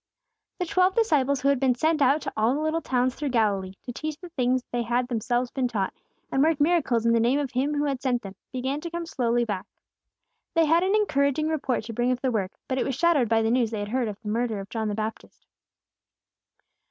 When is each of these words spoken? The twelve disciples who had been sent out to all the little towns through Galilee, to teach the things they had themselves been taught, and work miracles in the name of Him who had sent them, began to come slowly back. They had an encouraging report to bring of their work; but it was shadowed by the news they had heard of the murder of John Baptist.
The 0.57 0.65
twelve 0.65 0.95
disciples 0.95 1.41
who 1.41 1.49
had 1.49 1.59
been 1.59 1.75
sent 1.75 2.01
out 2.01 2.23
to 2.23 2.33
all 2.35 2.55
the 2.55 2.59
little 2.59 2.81
towns 2.81 3.13
through 3.13 3.29
Galilee, 3.29 3.75
to 3.83 3.91
teach 3.93 4.17
the 4.17 4.29
things 4.29 4.63
they 4.71 4.81
had 4.81 5.07
themselves 5.07 5.51
been 5.51 5.67
taught, 5.67 5.93
and 6.31 6.41
work 6.41 6.59
miracles 6.59 7.05
in 7.05 7.13
the 7.13 7.19
name 7.19 7.37
of 7.37 7.51
Him 7.51 7.75
who 7.75 7.83
had 7.83 8.01
sent 8.01 8.23
them, 8.23 8.33
began 8.51 8.81
to 8.81 8.89
come 8.89 9.05
slowly 9.05 9.45
back. 9.45 9.67
They 10.55 10.65
had 10.65 10.81
an 10.81 10.95
encouraging 10.95 11.49
report 11.49 11.83
to 11.83 11.93
bring 11.93 12.11
of 12.11 12.19
their 12.19 12.31
work; 12.31 12.53
but 12.67 12.79
it 12.79 12.83
was 12.83 12.95
shadowed 12.95 13.29
by 13.29 13.43
the 13.43 13.51
news 13.51 13.69
they 13.69 13.77
had 13.81 13.89
heard 13.89 14.07
of 14.07 14.19
the 14.21 14.29
murder 14.29 14.59
of 14.59 14.69
John 14.69 14.91
Baptist. 14.95 15.45